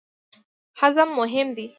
هضم 0.81 1.07
مهم 1.19 1.49
دی. 1.55 1.65